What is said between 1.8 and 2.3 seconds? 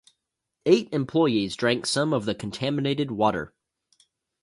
some of